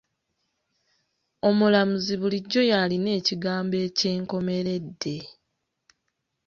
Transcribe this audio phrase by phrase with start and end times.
[1.47, 5.17] Omulamuzi bulijjo y'alina ekigambo eky'enkomeredde.